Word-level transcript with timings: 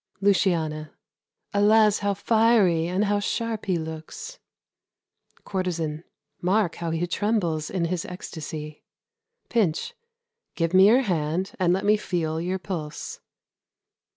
Luciana. 0.19 0.95
Alas! 1.53 1.99
how 1.99 2.15
fiery 2.15 2.87
and 2.87 3.05
how 3.05 3.19
sharp 3.19 3.67
he 3.67 3.77
looks! 3.77 4.39
Courtesan. 5.45 6.03
Mark 6.41 6.77
how 6.77 6.89
he 6.89 7.05
trembles 7.05 7.69
in 7.69 7.85
his 7.85 8.03
extasy! 8.05 8.81
Pinch. 9.49 9.93
Give 10.55 10.73
me 10.73 10.87
your 10.87 11.01
hand, 11.01 11.51
and 11.59 11.71
let 11.71 11.85
me 11.85 11.97
feel 11.97 12.41
your 12.41 12.57
pulse. 12.57 13.19